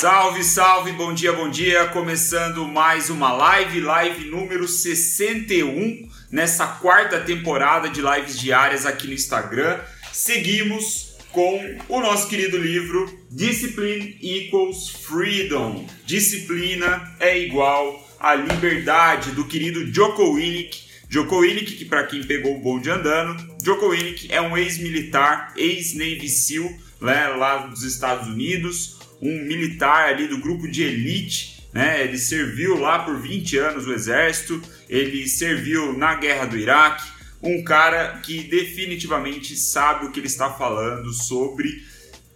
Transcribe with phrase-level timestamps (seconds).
[0.00, 1.88] Salve, salve, bom dia, bom dia.
[1.88, 9.12] Começando mais uma live, live número 61, nessa quarta temporada de lives diárias aqui no
[9.12, 9.80] Instagram.
[10.12, 15.84] Seguimos com o nosso querido livro Discipline Equals Freedom.
[16.06, 20.78] Disciplina é igual a liberdade do querido Joko Willink.
[21.08, 26.28] Joko Willink, que para quem pegou o bonde andando, Joko Willink é um ex-militar, ex-Navy
[26.28, 32.02] SEAL, né, lá dos Estados Unidos, um militar ali do grupo de elite, né?
[32.04, 37.08] Ele serviu lá por 20 anos o exército, ele serviu na guerra do Iraque,
[37.42, 41.82] um cara que definitivamente sabe o que ele está falando sobre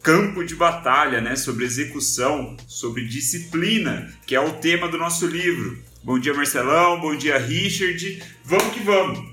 [0.02, 1.36] campo de batalha, né?
[1.36, 5.78] Sobre execução, sobre disciplina, que é o tema do nosso livro.
[6.02, 7.00] Bom dia, Marcelão.
[7.00, 8.22] Bom dia, Richard.
[8.44, 9.32] Vamos que vamos.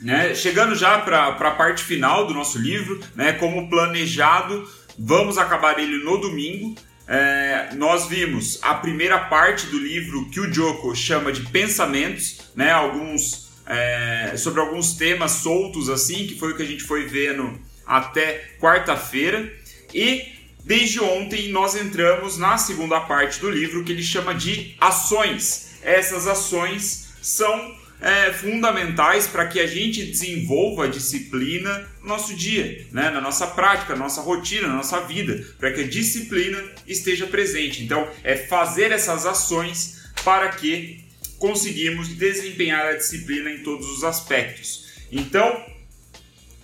[0.00, 0.34] Né?
[0.34, 3.32] Chegando já para a parte final do nosso livro, né?
[3.32, 6.74] Como planejado, Vamos acabar ele no domingo.
[7.06, 12.70] É, nós vimos a primeira parte do livro que o Joko chama de pensamentos, né?
[12.70, 17.58] Alguns é, sobre alguns temas soltos assim, que foi o que a gente foi vendo
[17.86, 19.52] até quarta-feira.
[19.92, 20.32] E
[20.64, 25.78] desde ontem nós entramos na segunda parte do livro que ele chama de ações.
[25.82, 32.86] Essas ações são é, fundamentais para que a gente desenvolva a disciplina no nosso dia,
[32.92, 33.08] né?
[33.08, 37.82] na nossa prática, na nossa rotina, na nossa vida, para que a disciplina esteja presente.
[37.82, 41.02] Então, é fazer essas ações para que
[41.38, 44.84] conseguimos desempenhar a disciplina em todos os aspectos.
[45.10, 45.64] Então,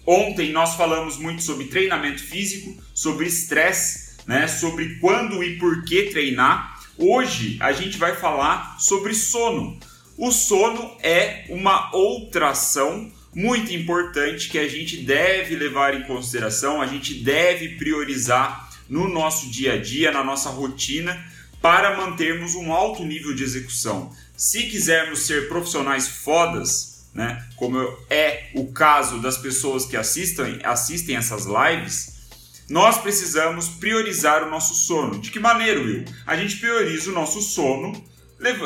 [0.05, 4.47] ontem nós falamos muito sobre treinamento físico, sobre estresse, né?
[4.47, 6.79] sobre quando e por que treinar.
[6.99, 9.81] Hoje a gente vai falar sobre sono.
[10.21, 16.83] O sono é uma outra ação muito importante que a gente deve levar em consideração,
[16.83, 21.19] a gente deve priorizar no nosso dia a dia, na nossa rotina,
[21.63, 24.15] para mantermos um alto nível de execução.
[24.37, 27.79] Se quisermos ser profissionais fodas, né, como
[28.11, 32.29] é o caso das pessoas que assistem, assistem essas lives,
[32.69, 35.19] nós precisamos priorizar o nosso sono.
[35.19, 36.05] De que maneira, Will?
[36.27, 38.10] A gente prioriza o nosso sono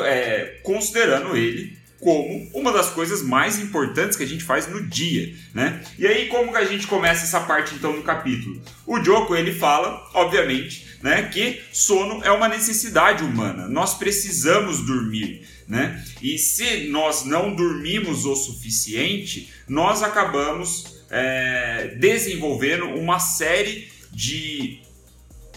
[0.03, 5.33] é, considerando ele como uma das coisas mais importantes que a gente faz no dia,
[5.53, 5.81] né?
[5.97, 8.61] E aí como que a gente começa essa parte então do capítulo?
[8.85, 13.67] O Joko ele fala, obviamente, né, que sono é uma necessidade humana.
[13.67, 16.03] Nós precisamos dormir, né?
[16.21, 24.79] E se nós não dormimos o suficiente, nós acabamos é, desenvolvendo uma série de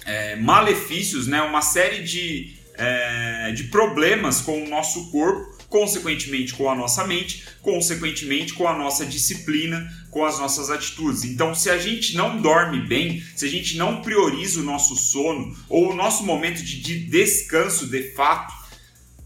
[0.06, 1.42] é, malefícios, né?
[1.42, 7.44] Uma série de é, de problemas com o nosso corpo, consequentemente com a nossa mente,
[7.60, 11.24] consequentemente com a nossa disciplina, com as nossas atitudes.
[11.24, 15.54] Então, se a gente não dorme bem, se a gente não prioriza o nosso sono
[15.68, 18.57] ou o nosso momento de, de descanso de fato,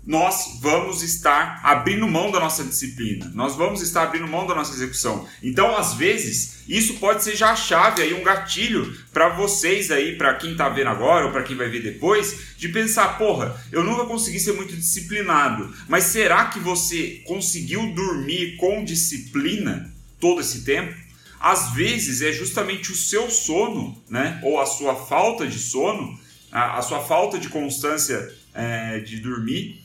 [0.04, 4.74] nós vamos estar abrindo mão da nossa disciplina, nós vamos estar abrindo mão da nossa
[4.74, 5.28] execução.
[5.42, 10.16] Então, às vezes, isso pode ser já a chave aí, um gatilho para vocês aí,
[10.16, 13.84] para quem está vendo agora ou para quem vai ver depois, de pensar, porra, eu
[13.84, 20.64] nunca consegui ser muito disciplinado, mas será que você conseguiu dormir com disciplina todo esse
[20.64, 20.94] tempo?
[21.38, 26.18] Às vezes é justamente o seu sono, né, ou a sua falta de sono,
[26.50, 29.81] a, a sua falta de constância é, de dormir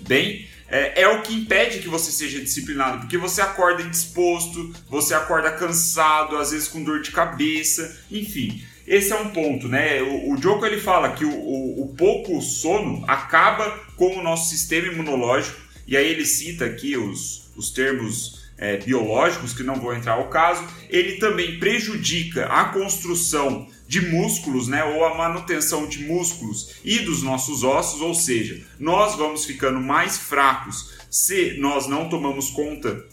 [0.00, 5.14] bem, é, é, o que impede que você seja disciplinado, porque você acorda indisposto, você
[5.14, 8.62] acorda cansado, às vezes com dor de cabeça, enfim.
[8.86, 10.02] Esse é um ponto, né?
[10.02, 14.50] O, o Joko ele fala que o, o, o pouco sono acaba com o nosso
[14.50, 19.94] sistema imunológico, e aí ele cita aqui os, os termos é, biológicos, que não vou
[19.94, 26.04] entrar ao caso, ele também prejudica a construção de músculos, né, ou a manutenção de
[26.04, 32.08] músculos e dos nossos ossos, ou seja, nós vamos ficando mais fracos se nós não
[32.08, 33.06] tomamos conta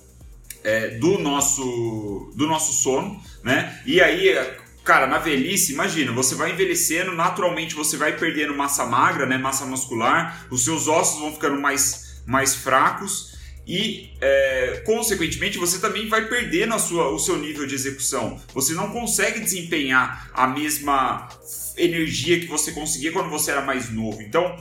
[0.63, 3.79] é, do nosso do nosso sono, né?
[3.85, 4.35] E aí,
[4.83, 9.65] cara, na velhice, imagina, você vai envelhecendo, naturalmente você vai perdendo massa magra, né, massa
[9.65, 13.34] muscular, os seus ossos vão ficando mais mais fracos
[13.67, 18.39] e, é, consequentemente, você também vai perder na sua, o seu nível de execução.
[18.53, 21.27] Você não consegue desempenhar a mesma
[21.77, 24.21] energia que você conseguia quando você era mais novo.
[24.21, 24.55] Então,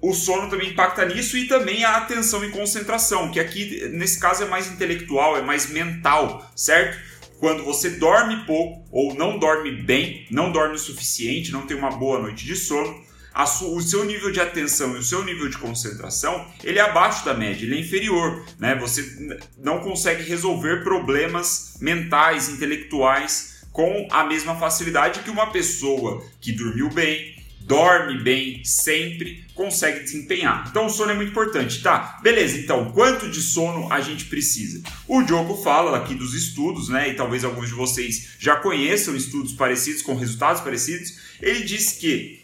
[0.00, 4.42] o sono também impacta nisso e também a atenção e concentração, que aqui, nesse caso,
[4.42, 6.98] é mais intelectual, é mais mental, certo?
[7.38, 11.90] Quando você dorme pouco ou não dorme bem, não dorme o suficiente, não tem uma
[11.90, 13.02] boa noite de sono,
[13.34, 17.34] o seu nível de atenção e o seu nível de concentração ele é abaixo da
[17.34, 18.74] média, ele é inferior, né?
[18.76, 26.52] Você não consegue resolver problemas mentais, intelectuais com a mesma facilidade que uma pessoa que
[26.52, 30.66] dormiu bem, dorme bem sempre, consegue desempenhar.
[30.68, 32.18] Então o sono é muito importante, tá?
[32.22, 34.82] Beleza, então quanto de sono a gente precisa?
[35.08, 37.08] O Diogo fala aqui dos estudos, né?
[37.08, 41.18] E talvez alguns de vocês já conheçam estudos parecidos, com resultados parecidos.
[41.40, 42.41] Ele diz que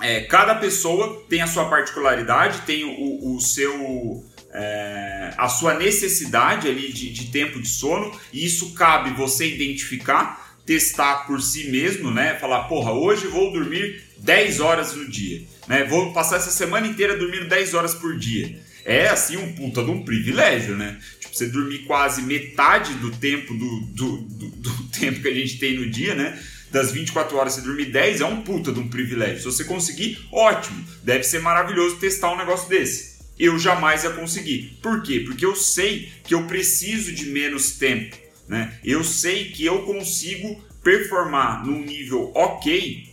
[0.00, 4.24] é, cada pessoa tem a sua particularidade, tem o, o seu.
[4.52, 10.56] É, a sua necessidade ali de, de tempo de sono, e isso cabe você identificar,
[10.66, 12.36] testar por si mesmo, né?
[12.36, 15.44] Falar, porra, hoje vou dormir 10 horas no dia.
[15.68, 15.84] Né?
[15.84, 18.60] Vou passar essa semana inteira dormindo 10 horas por dia.
[18.84, 20.98] É assim um puta de um privilégio, né?
[21.20, 25.58] Tipo, você dormir quase metade do tempo do, do, do, do tempo que a gente
[25.58, 26.38] tem no dia, né?
[26.70, 29.38] Das 24 horas você dormir 10 é um puta de um privilégio.
[29.38, 30.84] Se você conseguir, ótimo.
[31.02, 33.18] Deve ser maravilhoso testar um negócio desse.
[33.38, 34.78] Eu jamais ia conseguir.
[34.82, 35.20] Por quê?
[35.20, 38.16] Porque eu sei que eu preciso de menos tempo.
[38.46, 38.78] Né?
[38.84, 43.10] Eu sei que eu consigo performar num nível ok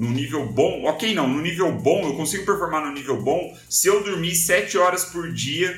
[0.00, 3.86] no nível bom, ok não, no nível bom, eu consigo performar no nível bom se
[3.86, 5.76] eu dormir 7 horas por dia,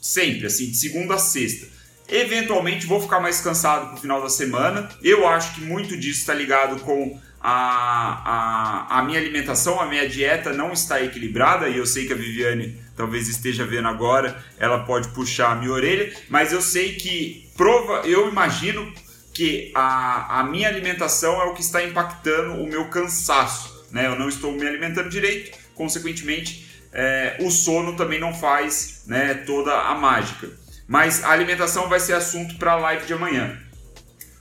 [0.00, 1.66] sempre, assim, de segunda a sexta.
[2.10, 4.88] Eventualmente vou ficar mais cansado no final da semana.
[5.02, 10.08] Eu acho que muito disso está ligado com a, a, a, minha alimentação, a minha
[10.08, 14.80] dieta não está equilibrada e eu sei que a Viviane talvez esteja vendo agora, ela
[14.80, 18.92] pode puxar a minha orelha, mas eu sei que prova, eu imagino
[19.32, 23.86] que a, a minha alimentação é o que está impactando o meu cansaço.
[23.90, 24.06] Né?
[24.06, 29.72] Eu não estou me alimentando direito, consequentemente, é, o sono também não faz né, toda
[29.72, 30.50] a mágica.
[30.90, 33.56] Mas a alimentação vai ser assunto para a live de amanhã.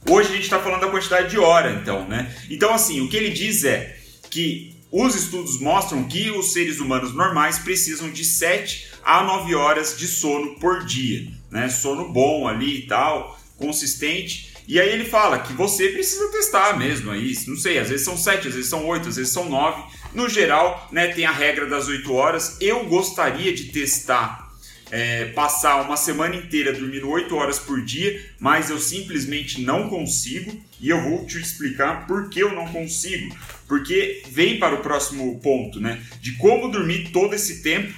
[0.10, 2.36] Hoje a gente está falando da quantidade de hora, então, né?
[2.50, 4.00] Então, assim, o que ele diz é
[4.32, 9.96] que os estudos mostram que os seres humanos normais precisam de 7 a 9 horas
[9.96, 11.70] de sono por dia, né?
[11.70, 14.52] Sono bom ali e tal, consistente.
[14.68, 18.18] E aí ele fala que você precisa testar mesmo aí, não sei, às vezes são
[18.18, 19.84] 7, às vezes são 8, às vezes são 9.
[20.16, 22.58] No geral, né, tem a regra das 8 horas.
[22.60, 24.49] Eu gostaria de testar
[24.92, 30.52] é, passar uma semana inteira dormindo 8 horas por dia, mas eu simplesmente não consigo
[30.80, 33.36] e eu vou te explicar por que eu não consigo.
[33.68, 36.02] Porque vem para o próximo ponto, né?
[36.22, 37.94] De como dormir todo esse tempo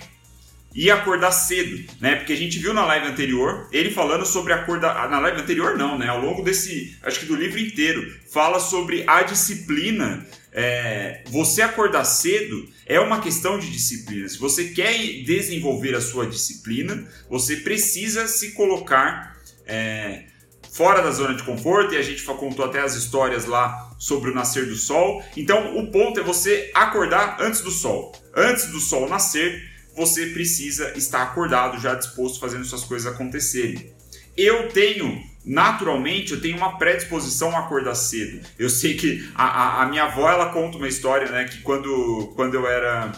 [0.74, 2.16] e acordar cedo, né?
[2.16, 5.10] Porque a gente viu na live anterior ele falando sobre acordar.
[5.10, 6.08] Na live anterior, não, né?
[6.08, 10.26] Ao longo desse, acho que do livro inteiro, fala sobre a disciplina.
[10.54, 14.28] É, você acordar cedo é uma questão de disciplina.
[14.28, 20.26] Se você quer desenvolver a sua disciplina, você precisa se colocar é,
[20.72, 21.94] fora da zona de conforto.
[21.94, 25.24] E a gente contou até as histórias lá sobre o nascer do sol.
[25.36, 28.14] Então, o ponto é você acordar antes do sol.
[28.34, 29.71] Antes do sol nascer,
[30.02, 33.94] você precisa estar acordado, já disposto, fazendo suas coisas acontecerem.
[34.36, 38.42] Eu tenho, naturalmente, eu tenho uma predisposição a acordar cedo.
[38.58, 42.34] Eu sei que a, a, a minha avó, ela conta uma história, né, que quando,
[42.36, 43.12] quando eu era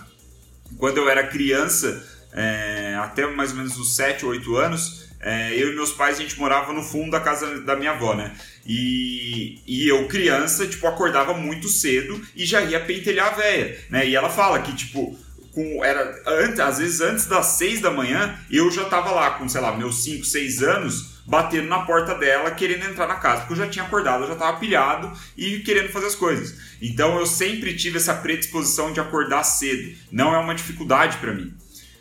[0.77, 5.53] quando eu era criança, é, até mais ou menos uns 7 ou 8 anos, é,
[5.53, 8.35] eu e meus pais, a gente morava no fundo da casa da minha avó, né?
[8.65, 14.05] E, e eu, criança, tipo, acordava muito cedo e já ia pentelhar a véia, né?
[14.05, 15.17] E ela fala que, tipo,
[15.53, 19.47] com era antes, às vezes antes das seis da manhã, eu já estava lá com,
[19.47, 23.53] sei lá, meus 5, 6 anos, batendo na porta dela, querendo entrar na casa, porque
[23.53, 26.55] eu já tinha acordado, eu já estava pilhado e querendo fazer as coisas.
[26.81, 29.95] Então eu sempre tive essa predisposição de acordar cedo.
[30.11, 31.53] Não é uma dificuldade para mim.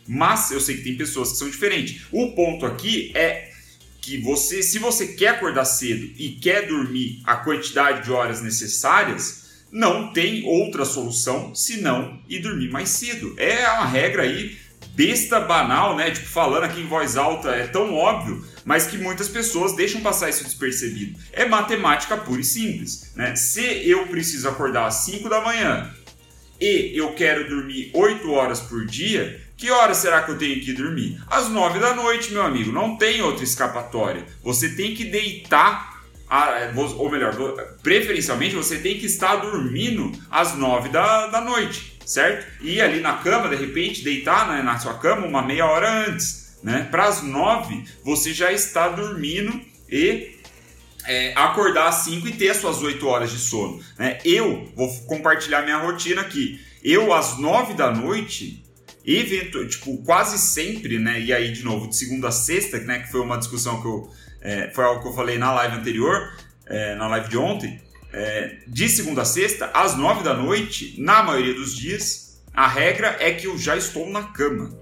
[0.09, 2.06] Mas eu sei que tem pessoas que são diferentes.
[2.11, 3.52] O ponto aqui é
[4.00, 9.41] que você, se você quer acordar cedo e quer dormir a quantidade de horas necessárias,
[9.73, 13.35] não tem outra solução senão ir dormir mais cedo.
[13.38, 14.59] É uma regra aí
[14.95, 16.11] besta banal, né?
[16.11, 20.29] Tipo, falando aqui em voz alta é tão óbvio, mas que muitas pessoas deixam passar
[20.29, 21.19] isso despercebido.
[21.33, 23.35] É matemática pura e simples, né?
[23.35, 25.91] Se eu preciso acordar às 5 da manhã
[26.61, 30.75] e eu quero dormir 8 horas por dia, que hora será que eu tenho que
[30.75, 31.19] dormir?
[31.29, 32.71] Às 9 da noite, meu amigo.
[32.71, 34.26] Não tem outra escapatória.
[34.43, 35.91] Você tem que deitar
[36.96, 37.34] ou melhor,
[37.82, 42.46] preferencialmente você tem que estar dormindo às 9 da, da noite, certo?
[42.62, 46.56] E ali na cama, de repente, deitar né, na sua cama uma meia hora antes,
[46.62, 46.88] né?
[46.90, 49.60] Para as 9 você já está dormindo
[49.90, 50.38] e
[51.04, 53.80] é, acordar às 5 e ter as suas 8 horas de sono.
[53.98, 54.18] Né?
[54.24, 56.60] Eu vou compartilhar minha rotina aqui.
[56.82, 58.64] Eu, às 9 da noite,
[59.04, 61.20] evento, tipo, quase sempre, né?
[61.20, 63.00] E aí, de novo, de segunda a sexta, né?
[63.00, 64.10] Que foi uma discussão que eu
[64.42, 66.32] é, foi algo que eu falei na live anterior,
[66.66, 67.80] é, na live de ontem,
[68.12, 73.16] é, de segunda a sexta, às nove da noite, na maioria dos dias, a regra
[73.18, 74.78] é que eu já estou na cama.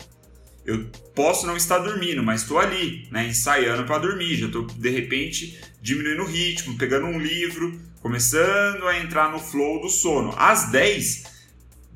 [0.67, 4.37] Eu posso não estar dormindo, mas estou ali, né, ensaiando para dormir.
[4.37, 9.81] Já estou, de repente, diminuindo o ritmo, pegando um livro, começando a entrar no flow
[9.81, 10.35] do sono.
[10.37, 11.25] Às 10,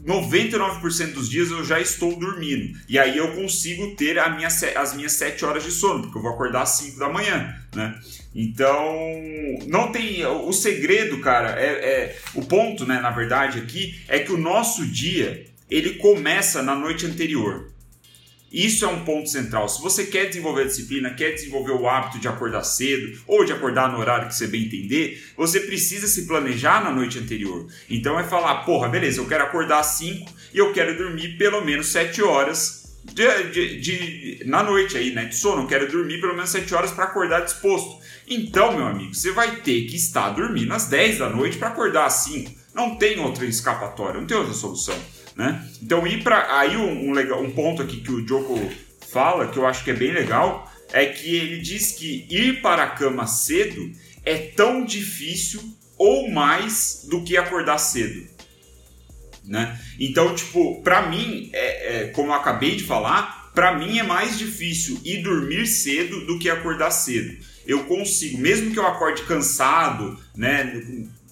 [0.04, 2.78] 99% dos dias eu já estou dormindo.
[2.88, 6.32] E aí eu consigo ter minha, as minhas 7 horas de sono, porque eu vou
[6.32, 7.98] acordar às 5 da manhã, né?
[8.34, 8.84] Então,
[9.66, 10.24] não tem.
[10.26, 14.84] O segredo, cara, é, é, o ponto, né, na verdade, aqui, é que o nosso
[14.84, 17.70] dia ele começa na noite anterior.
[18.54, 19.68] Isso é um ponto central.
[19.68, 23.52] Se você quer desenvolver a disciplina, quer desenvolver o hábito de acordar cedo ou de
[23.52, 27.66] acordar no horário que você bem entender, você precisa se planejar na noite anterior.
[27.90, 31.64] Então é falar, porra, beleza, eu quero acordar às 5 e eu quero dormir pelo
[31.64, 35.24] menos 7 horas de, de, de, na noite aí, né?
[35.24, 35.62] De sono.
[35.62, 37.98] Eu quero dormir pelo menos 7 horas para acordar disposto.
[38.28, 42.06] Então, meu amigo, você vai ter que estar dormindo às 10 da noite para acordar
[42.06, 42.52] às 5.
[42.72, 44.96] Não tem outra escapatória, não tem outra solução.
[45.36, 45.68] Né?
[45.82, 48.58] Então, ir para aí um, um, legal, um ponto aqui que o Joko
[49.10, 52.84] fala, que eu acho que é bem legal, é que ele diz que ir para
[52.84, 53.90] a cama cedo
[54.24, 55.60] é tão difícil
[55.98, 58.26] ou mais do que acordar cedo.
[59.44, 59.78] Né?
[59.98, 64.38] Então, tipo, para mim, é, é, como eu acabei de falar, para mim é mais
[64.38, 67.36] difícil ir dormir cedo do que acordar cedo.
[67.66, 70.82] Eu consigo, mesmo que eu acorde cansado, né,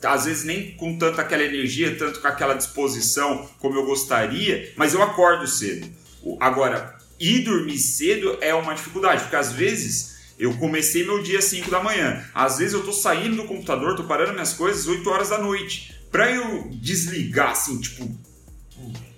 [0.04, 4.94] às vezes nem com tanta aquela energia, tanto com aquela disposição como eu gostaria, mas
[4.94, 5.88] eu acordo cedo.
[6.40, 11.44] Agora, ir dormir cedo é uma dificuldade, porque às vezes eu comecei meu dia às
[11.44, 15.08] 5 da manhã, às vezes eu tô saindo do computador, tô parando minhas coisas 8
[15.08, 15.94] horas da noite.
[16.10, 18.10] Pra eu desligar, assim, tipo,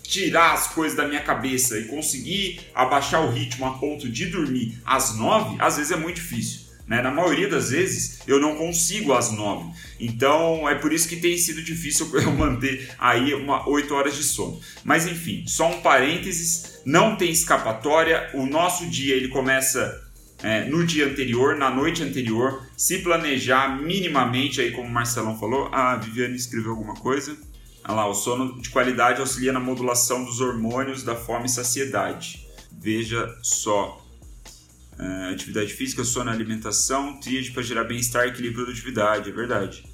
[0.02, 4.78] tirar as coisas da minha cabeça e conseguir abaixar o ritmo a ponto de dormir
[4.84, 6.63] às 9, às vezes é muito difícil.
[6.86, 7.00] Né?
[7.00, 9.72] Na maioria das vezes eu não consigo às 9.
[9.98, 14.22] Então é por isso que tem sido difícil eu manter aí uma 8 horas de
[14.22, 14.60] sono.
[14.82, 18.30] Mas enfim, só um parênteses, não tem escapatória.
[18.34, 20.02] O nosso dia ele começa
[20.42, 25.70] é, no dia anterior, na noite anterior, se planejar minimamente, aí como o Marcelão falou,
[25.72, 27.34] a Viviane escreveu alguma coisa.
[27.82, 32.46] Olha lá, o sono de qualidade auxilia na modulação dos hormônios da fome e saciedade.
[32.72, 34.03] Veja só,
[34.98, 39.84] Uh, atividade física, sono, alimentação, tríade para gerar bem-estar, equilíbrio e produtividade, é verdade.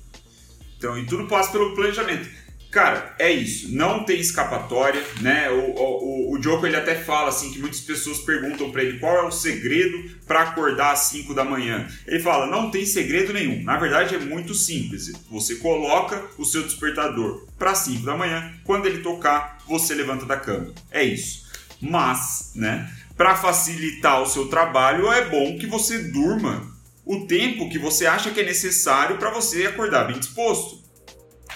[0.77, 2.29] Então, e tudo passa pelo planejamento.
[2.71, 5.51] Cara, é isso, não tem escapatória, né?
[5.51, 9.17] O, o, o Joko ele até fala assim que muitas pessoas perguntam para ele qual
[9.17, 11.89] é o segredo para acordar às 5 da manhã.
[12.07, 13.65] Ele fala: "Não tem segredo nenhum.
[13.65, 15.11] Na verdade é muito simples.
[15.29, 20.37] Você coloca o seu despertador para 5 da manhã, quando ele tocar, você levanta da
[20.37, 20.73] cama.
[20.93, 21.51] É isso.
[21.81, 22.89] Mas, né?
[23.21, 26.75] Para facilitar o seu trabalho, é bom que você durma
[27.05, 30.83] o tempo que você acha que é necessário para você acordar bem disposto.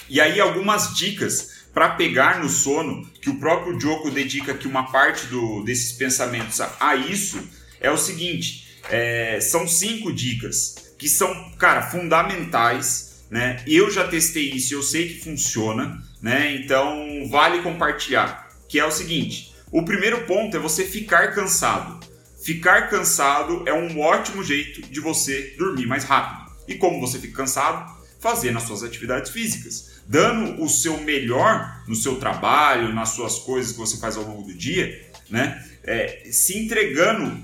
[0.06, 4.92] E aí algumas dicas para pegar no sono, que o próprio Joko dedica aqui uma
[4.92, 7.42] parte do, desses pensamentos a, a isso,
[7.80, 13.24] é o seguinte: é, são cinco dicas que são, cara, fundamentais.
[13.30, 13.64] Né?
[13.66, 16.54] Eu já testei isso, eu sei que funciona, né?
[16.56, 18.50] Então vale compartilhar.
[18.68, 21.98] Que é o seguinte: o primeiro ponto é você ficar cansado.
[22.40, 26.52] Ficar cansado é um ótimo jeito de você dormir mais rápido.
[26.68, 27.92] E como você fica cansado?
[28.20, 33.72] Fazendo as suas atividades físicas, dando o seu melhor no seu trabalho, nas suas coisas
[33.72, 35.60] que você faz ao longo do dia, né?
[35.82, 37.36] É, se entregando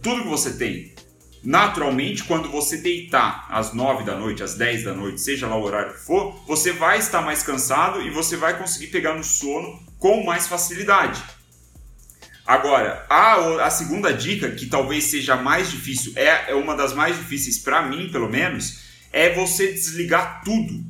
[0.00, 0.94] tudo que você tem.
[1.42, 5.64] Naturalmente, quando você deitar às 9 da noite, às 10 da noite, seja lá o
[5.64, 9.82] horário que for, você vai estar mais cansado e você vai conseguir pegar no sono
[9.98, 11.20] com mais facilidade.
[12.46, 17.16] Agora, a, a segunda dica, que talvez seja mais difícil, é, é uma das mais
[17.16, 18.80] difíceis para mim, pelo menos,
[19.12, 20.84] é você desligar tudo.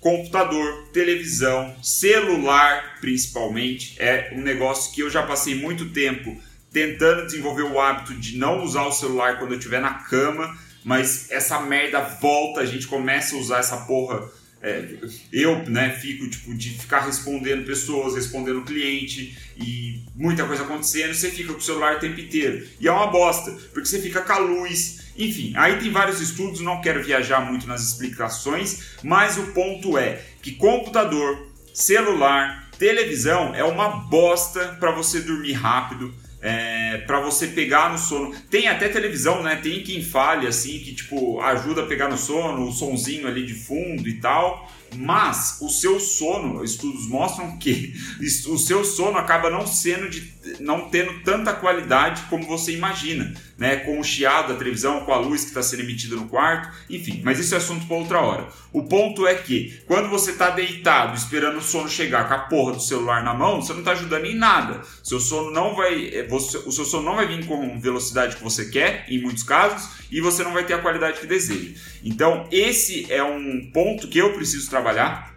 [0.00, 6.36] Computador, televisão, celular, principalmente, é um negócio que eu já passei muito tempo
[6.72, 11.30] tentando desenvolver o hábito de não usar o celular quando eu estiver na cama, mas
[11.30, 14.28] essa merda volta, a gente começa a usar essa porra
[14.64, 14.82] é,
[15.30, 21.30] eu né, fico tipo, de ficar respondendo pessoas, respondendo cliente e muita coisa acontecendo, você
[21.30, 22.66] fica com o celular o tempo inteiro.
[22.80, 25.04] E é uma bosta, porque você fica com a luz.
[25.18, 30.24] Enfim, aí tem vários estudos, não quero viajar muito nas explicações, mas o ponto é
[30.40, 36.12] que computador, celular, televisão é uma bosta para você dormir rápido
[36.44, 38.34] é, para você pegar no sono.
[38.50, 39.56] Tem até televisão, né?
[39.56, 43.54] Tem quem fale assim que tipo ajuda a pegar no sono, o sonzinho ali de
[43.54, 44.70] fundo e tal.
[44.94, 47.94] Mas o seu sono, estudos mostram que
[48.46, 53.76] o seu sono acaba não sendo de, não tendo tanta qualidade como você imagina, né?
[53.76, 57.20] Com o chiado da televisão, com a luz que está sendo emitida no quarto, enfim.
[57.24, 58.48] Mas isso é assunto para outra hora.
[58.72, 62.72] O ponto é que quando você está deitado esperando o sono chegar com a porra
[62.72, 64.82] do celular na mão, você não está ajudando em nada.
[65.02, 68.42] Seu sono não vai, é, você, o seu sono não vai vir com velocidade que
[68.42, 71.78] você quer, em muitos casos, e você não vai ter a qualidade que deseja.
[72.02, 75.34] Então esse é um ponto que eu preciso trabalhar.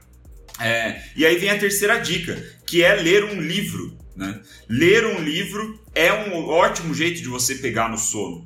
[0.59, 3.95] É, e aí vem a terceira dica, que é ler um livro.
[4.15, 4.41] Né?
[4.67, 8.46] Ler um livro é um ótimo jeito de você pegar no sono.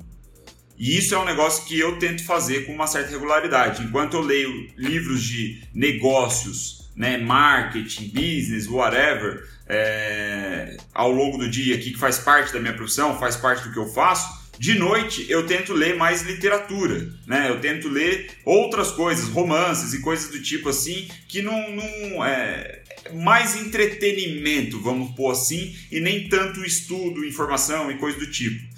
[0.78, 3.84] E isso é um negócio que eu tento fazer com uma certa regularidade.
[3.84, 11.74] Enquanto eu leio livros de negócios, né, marketing, business, whatever, é, ao longo do dia
[11.74, 15.26] aqui, que faz parte da minha profissão, faz parte do que eu faço, de noite
[15.28, 17.50] eu tento ler mais literatura, né?
[17.50, 22.81] Eu tento ler outras coisas, romances e coisas do tipo assim, que não, não é
[23.14, 28.72] mais entretenimento, vamos pôr assim, e nem tanto estudo, informação e coisa do tipo.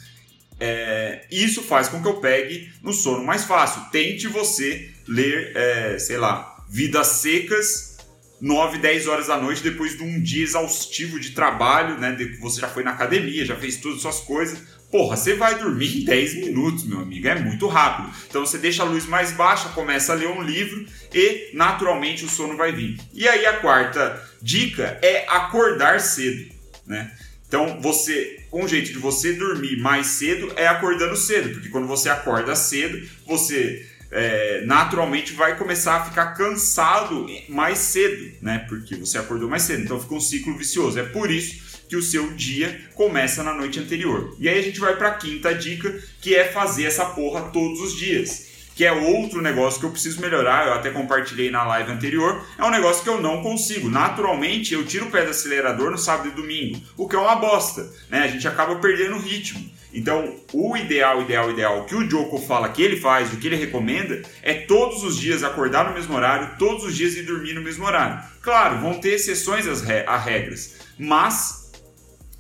[0.59, 3.83] É, isso faz com que eu pegue no sono mais fácil.
[3.91, 7.95] Tente você ler, é, sei lá, Vidas Secas
[8.41, 12.17] 9, 10 horas da noite depois de um dia exaustivo de trabalho, né?
[12.41, 14.59] Você já foi na academia, já fez todas as suas coisas
[14.95, 18.15] Porra, você vai dormir em 10 minutos, meu amigo, é muito rápido.
[18.31, 22.29] Então você deixa a luz mais baixa, começa a ler um livro e naturalmente o
[22.29, 23.01] sono vai vir.
[23.13, 26.49] E aí a quarta dica é acordar cedo,
[26.87, 27.11] né?
[27.49, 32.09] Então você, um jeito de você dormir mais cedo é acordando cedo, porque quando você
[32.09, 38.65] acorda cedo, você é, naturalmente vai começar a ficar cansado mais cedo, né?
[38.69, 39.83] Porque você acordou mais cedo.
[39.83, 41.01] Então fica um ciclo vicioso.
[41.01, 44.35] É por isso que o seu dia começa na noite anterior.
[44.41, 47.81] E aí a gente vai para a quinta dica, que é fazer essa porra todos
[47.81, 48.53] os dias.
[48.75, 52.45] Que é outro negócio que eu preciso melhorar, eu até compartilhei na live anterior.
[52.59, 53.89] É um negócio que eu não consigo.
[53.89, 57.37] Naturalmente, eu tiro o pé do acelerador no sábado e domingo, o que é uma
[57.37, 57.89] bosta.
[58.11, 58.19] Né?
[58.19, 59.71] A gente acaba perdendo o ritmo.
[59.93, 63.55] Então, o ideal, ideal, ideal que o Joko fala que ele faz, o que ele
[63.55, 67.63] recomenda, é todos os dias acordar no mesmo horário, todos os dias ir dormir no
[67.63, 68.21] mesmo horário.
[68.43, 71.64] Claro, vão ter exceções às regras, mas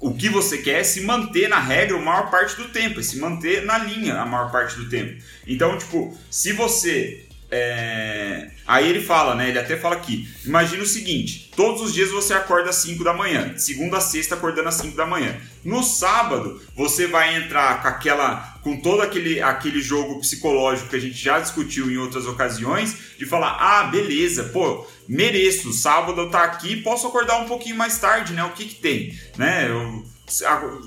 [0.00, 3.02] o que você quer é se manter na regra a maior parte do tempo, é
[3.02, 5.22] se manter na linha a maior parte do tempo.
[5.46, 7.26] Então, tipo, se você.
[7.50, 8.50] É...
[8.66, 9.48] Aí ele fala, né?
[9.48, 13.12] Ele até fala aqui: imagina o seguinte: todos os dias você acorda às 5 da
[13.12, 15.36] manhã, segunda a sexta acordando às 5 da manhã.
[15.64, 18.58] No sábado, você vai entrar com aquela.
[18.62, 23.24] com todo aquele, aquele jogo psicológico que a gente já discutiu em outras ocasiões, de
[23.24, 28.32] falar: ah, beleza, pô, mereço, sábado eu tá aqui, posso acordar um pouquinho mais tarde,
[28.32, 28.44] né?
[28.44, 29.68] O que que tem, né?
[29.68, 30.04] Eu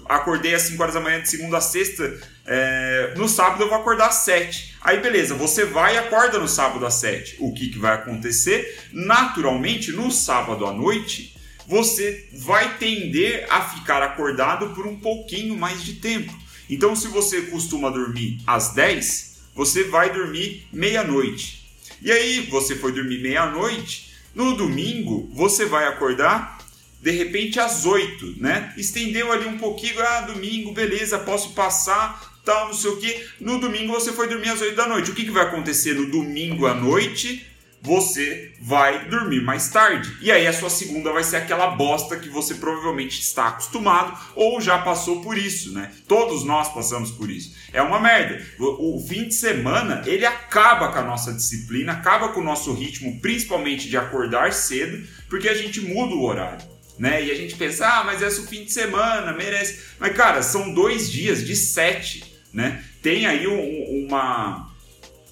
[0.09, 3.77] acordei às 5 horas da manhã de segunda a sexta, é, no sábado eu vou
[3.77, 4.77] acordar às 7.
[4.81, 7.37] Aí beleza, você vai e acorda no sábado às 7.
[7.39, 8.79] O que, que vai acontecer?
[8.91, 11.35] Naturalmente, no sábado à noite,
[11.67, 16.33] você vai tender a ficar acordado por um pouquinho mais de tempo.
[16.69, 21.67] Então, se você costuma dormir às 10, você vai dormir meia-noite.
[22.01, 24.06] E aí, você foi dormir meia-noite,
[24.37, 26.59] no domingo, você vai acordar
[27.01, 28.71] de repente às 8, né?
[28.77, 33.27] Estendeu ali um pouquinho, ah, domingo, beleza, posso passar, tal, não sei o que.
[33.41, 35.09] No domingo você foi dormir às 8 da noite.
[35.09, 37.47] O que, que vai acontecer no domingo à noite?
[37.81, 40.17] Você vai dormir mais tarde.
[40.21, 44.59] E aí a sua segunda vai ser aquela bosta que você provavelmente está acostumado ou
[44.59, 45.91] já passou por isso, né?
[46.07, 47.55] Todos nós passamos por isso.
[47.71, 48.43] É uma merda.
[48.59, 53.21] O, fim de semana, ele acaba com a nossa disciplina, acaba com o nosso ritmo,
[53.21, 56.65] principalmente de acordar cedo, porque a gente muda o horário.
[56.97, 57.25] Né?
[57.25, 59.81] E a gente pensa, ah, mas é o fim de semana, merece.
[59.99, 62.83] Mas, cara, são dois dias de sete, né?
[63.03, 64.67] Tem aí um, uma.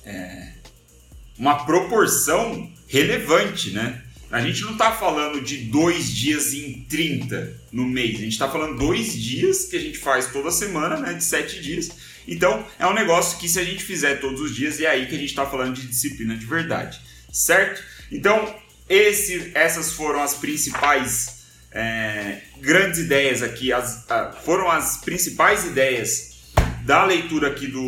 [0.05, 0.54] É
[1.37, 4.01] uma proporção relevante, né?
[4.31, 8.49] A gente não está falando de dois dias em 30 no mês, a gente está
[8.49, 11.13] falando dois dias que a gente faz toda semana, né?
[11.13, 11.89] De sete dias.
[12.27, 15.15] Então é um negócio que se a gente fizer todos os dias, é aí que
[15.15, 16.99] a gente está falando de disciplina de verdade,
[17.31, 17.83] certo?
[18.11, 18.55] Então
[18.89, 21.35] esse, essas foram as principais
[21.71, 24.05] é, grandes ideias aqui, as,
[24.43, 26.35] foram as principais ideias
[26.83, 27.79] da leitura aqui do,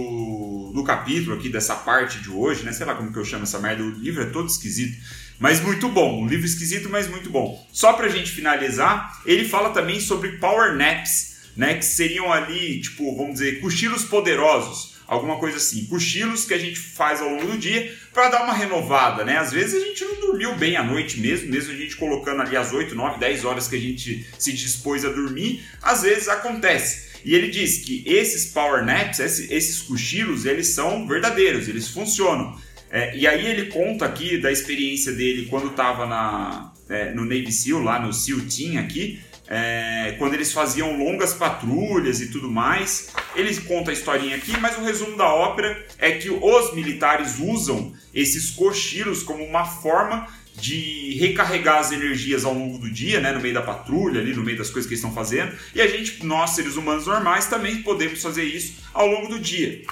[0.78, 2.72] do capítulo, aqui dessa parte de hoje, né?
[2.72, 4.98] Sei lá como que eu chamo essa merda, o livro é todo esquisito,
[5.40, 6.24] mas muito bom.
[6.24, 7.68] Um livro esquisito, mas muito bom.
[7.74, 11.74] Só pra gente finalizar, ele fala também sobre power naps, né?
[11.74, 15.86] Que seriam ali, tipo, vamos dizer, cochilos poderosos alguma coisa assim.
[15.86, 19.38] Cochilos que a gente faz ao longo do dia para dar uma renovada, né?
[19.38, 22.58] Às vezes a gente não dormiu bem à noite mesmo, mesmo a gente colocando ali
[22.58, 27.07] as 8, 9, 10 horas que a gente se dispôs a dormir, às vezes acontece.
[27.24, 32.58] E ele diz que esses power naps, esses cochilos, eles são verdadeiros, eles funcionam.
[32.90, 37.82] É, e aí ele conta aqui da experiência dele quando estava é, no Navy SEAL,
[37.82, 43.12] lá no SEAL Team aqui, é, quando eles faziam longas patrulhas e tudo mais.
[43.36, 47.94] Ele conta a historinha aqui, mas o resumo da ópera é que os militares usam
[48.14, 50.28] esses cochilos como uma forma
[50.60, 54.44] de recarregar as energias ao longo do dia, né, no meio da patrulha, ali no
[54.44, 55.56] meio das coisas que eles estão fazendo.
[55.74, 59.84] E a gente, nós seres humanos normais, também podemos fazer isso ao longo do dia.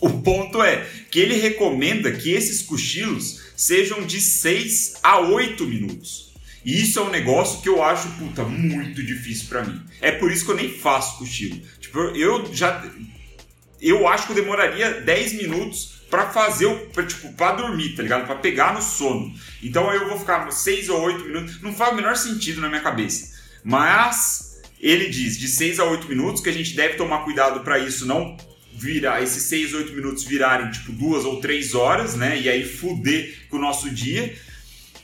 [0.00, 6.34] O ponto é que ele recomenda que esses cochilos sejam de 6 a 8 minutos.
[6.64, 9.80] E isso é um negócio que eu acho, puta, muito difícil para mim.
[10.00, 11.60] É por isso que eu nem faço cochilo.
[11.78, 12.84] Tipo, eu já.
[13.80, 16.86] Eu acho que eu demoraria 10 minutos para fazer o.
[16.90, 18.26] Pra, tipo, pra dormir, tá ligado?
[18.26, 19.34] Pra pegar no sono.
[19.62, 21.62] Então eu vou ficar 6 ou 8 minutos.
[21.62, 23.34] Não faz o menor sentido na minha cabeça.
[23.62, 27.78] Mas ele diz de 6 a 8 minutos que a gente deve tomar cuidado para
[27.78, 28.36] isso não
[28.76, 32.38] virar, esses 6, 8 minutos virarem tipo duas ou três horas, né?
[32.40, 34.34] E aí fuder com o nosso dia.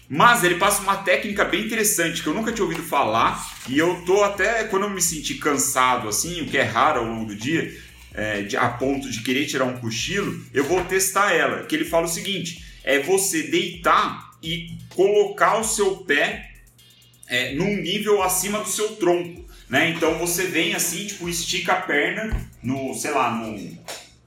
[0.08, 4.02] Mas ele passa uma técnica bem interessante que eu nunca tinha ouvido falar e eu
[4.04, 7.36] tô até quando eu me senti cansado assim, o que é raro ao longo do
[7.36, 7.72] dia,
[8.14, 11.64] é, de, a ponto de querer tirar um cochilo, eu vou testar ela.
[11.64, 16.50] Que ele fala o seguinte: é você deitar e colocar o seu pé
[17.28, 19.90] é, num nível acima do seu tronco, né?
[19.90, 23.78] Então você vem assim, tipo, estica a perna no, sei lá, no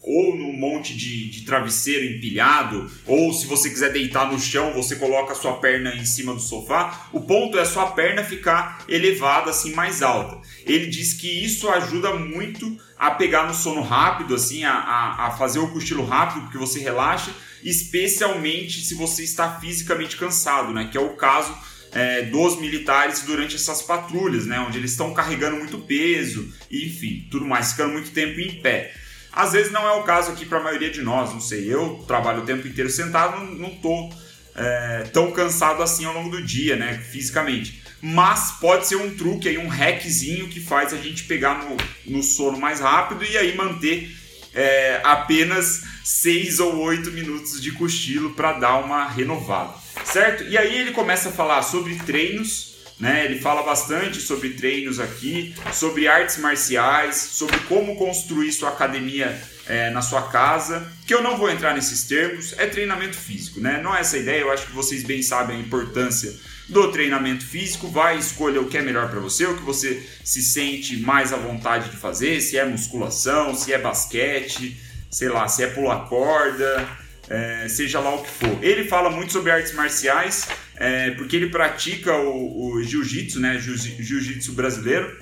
[0.03, 4.97] ou num monte de, de, travesseiro empilhado, ou se você quiser deitar no chão, você
[4.97, 7.07] coloca a sua perna em cima do sofá.
[7.13, 10.45] O ponto é a sua perna ficar elevada assim mais alta.
[10.65, 15.31] Ele diz que isso ajuda muito a pegar no sono rápido, assim, a, a, a
[15.31, 20.87] fazer o cochilo rápido, porque você relaxa, especialmente se você está fisicamente cansado, né?
[20.89, 21.53] Que é o caso
[21.91, 24.57] é, dos militares durante essas patrulhas, né?
[24.61, 28.93] Onde eles estão carregando muito peso, enfim, tudo mais, ficando muito tempo em pé.
[29.33, 31.69] Às vezes não é o caso aqui para a maioria de nós, não sei.
[31.69, 34.11] Eu trabalho o tempo inteiro sentado, não, não tô
[34.55, 37.82] é, tão cansado assim ao longo do dia, né, fisicamente.
[38.05, 42.21] Mas pode ser um truque aí, um hackzinho que faz a gente pegar no, no
[42.21, 44.13] sono mais rápido e aí manter
[44.53, 50.43] é, apenas 6 ou 8 minutos de cochilo para dar uma renovada, certo?
[50.43, 53.25] E aí ele começa a falar sobre treinos né?
[53.25, 59.89] Ele fala bastante sobre treinos aqui, sobre artes marciais, sobre como construir sua academia é,
[59.89, 63.81] na sua casa, que eu não vou entrar nesses termos, é treinamento físico, né?
[63.81, 66.33] Não é essa a ideia, eu acho que vocês bem sabem a importância
[66.69, 70.41] do treinamento físico, vai escolha o que é melhor para você, o que você se
[70.41, 74.77] sente mais à vontade de fazer, se é musculação, se é basquete,
[75.11, 76.87] sei lá, se é pular corda,
[77.29, 78.63] é, seja lá o que for.
[78.63, 84.53] Ele fala muito sobre artes marciais, é, porque ele pratica o, o jiu-jitsu, né, jiu-jitsu
[84.53, 85.21] brasileiro.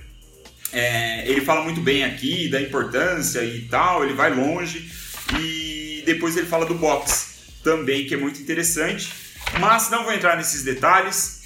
[0.73, 4.89] É, ele fala muito bem aqui da importância e tal, ele vai longe.
[5.39, 7.31] E depois ele fala do boxe
[7.63, 9.20] também, que é muito interessante.
[9.59, 11.41] Mas não vou entrar nesses detalhes.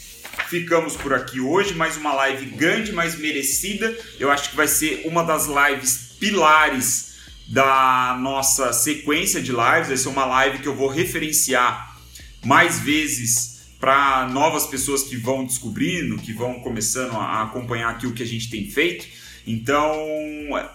[0.48, 3.98] Ficamos por aqui hoje, mais uma live grande, mas merecida.
[4.20, 7.16] Eu acho que vai ser uma das lives pilares
[7.48, 9.88] da nossa sequência de lives.
[9.88, 11.98] Vai ser uma live que eu vou referenciar
[12.44, 18.14] mais vezes para novas pessoas que vão descobrindo, que vão começando a acompanhar aqui o
[18.14, 19.08] que a gente tem feito.
[19.48, 19.96] Então,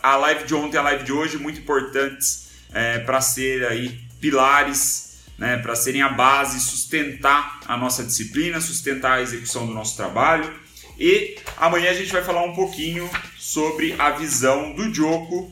[0.03, 4.01] a live de ontem e a live de hoje muito importantes é, para ser aí
[4.21, 5.10] pilares,
[5.41, 10.53] né, para serem a base, sustentar a nossa disciplina, sustentar a execução do nosso trabalho.
[10.99, 15.51] E amanhã a gente vai falar um pouquinho sobre a visão do Joko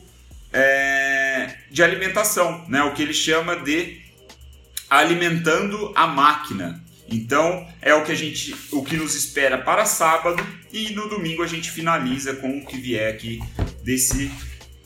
[0.53, 2.83] é, de alimentação, né?
[2.83, 3.99] o que ele chama de
[4.87, 6.83] alimentando a máquina.
[7.11, 11.41] Então é o que a gente, o que nos espera para sábado e no domingo
[11.41, 13.39] a gente finaliza com o que vier aqui
[13.83, 14.31] desse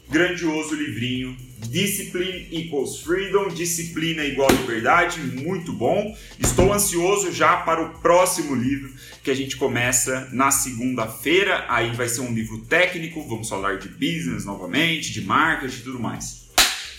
[0.10, 1.36] grandioso livrinho
[1.70, 6.16] Discipline Equals Freedom, disciplina igual liberdade, muito bom.
[6.40, 8.92] Estou ansioso já para o próximo livro
[9.24, 11.66] que a gente começa na segunda-feira.
[11.70, 16.00] Aí vai ser um livro técnico, vamos falar de business novamente, de marketing e tudo
[16.00, 16.50] mais.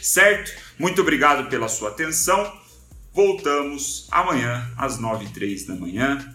[0.01, 0.53] Certo?
[0.79, 2.53] Muito obrigado pela sua atenção.
[3.13, 6.35] Voltamos amanhã às 9h03 da manhã.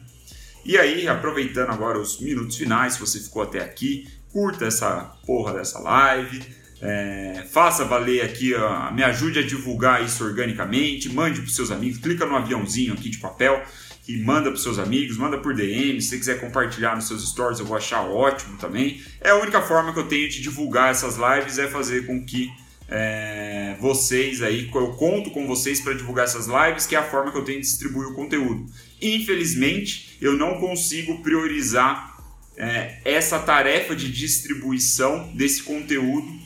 [0.63, 5.53] E aí, aproveitando agora os minutos finais, se você ficou até aqui, curta essa porra
[5.53, 11.49] dessa live é, faça valer aqui, ó, me ajude a divulgar isso organicamente, mande para
[11.49, 13.61] seus amigos, clica no aviãozinho aqui de papel
[14.07, 17.59] e manda para seus amigos, manda por DM, se você quiser compartilhar nos seus stories
[17.59, 19.01] eu vou achar ótimo também.
[19.21, 22.49] É a única forma que eu tenho de divulgar essas lives é fazer com que
[22.87, 27.31] é, vocês aí, eu conto com vocês para divulgar essas lives, que é a forma
[27.31, 28.65] que eu tenho de distribuir o conteúdo.
[29.01, 32.17] Infelizmente, eu não consigo priorizar
[32.57, 36.38] é, essa tarefa de distribuição desse conteúdo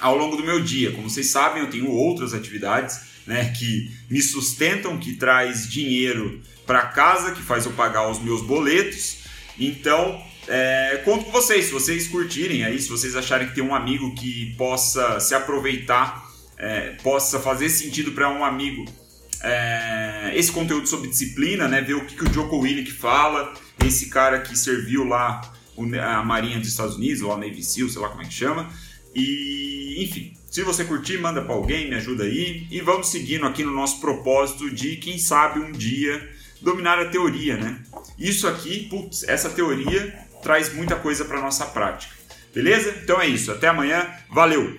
[0.00, 0.92] ao longo do meu dia.
[0.92, 6.82] Como vocês sabem, eu tenho outras atividades né, que me sustentam, que traz dinheiro para
[6.82, 9.18] casa, que faz eu pagar os meus boletos.
[9.58, 13.74] Então, é, conto com vocês, se vocês curtirem aí, se vocês acharem que tem um
[13.74, 16.24] amigo que possa se aproveitar,
[16.58, 18.84] é, possa fazer sentido para um amigo
[19.42, 23.52] é, esse conteúdo sobre disciplina, né, ver o que, que o Joko Willick fala,
[23.84, 25.40] esse cara que serviu lá
[26.02, 28.70] a Marinha dos Estados Unidos, ou a Navy SEAL, sei lá como é que chama,
[29.16, 32.66] e, enfim, se você curtir, manda para alguém, me ajuda aí.
[32.70, 37.56] E vamos seguindo aqui no nosso propósito de, quem sabe, um dia dominar a teoria,
[37.56, 37.80] né?
[38.18, 42.14] Isso aqui, putz, essa teoria traz muita coisa para nossa prática.
[42.54, 42.94] Beleza?
[43.02, 43.50] Então é isso.
[43.50, 44.06] Até amanhã.
[44.30, 44.78] Valeu!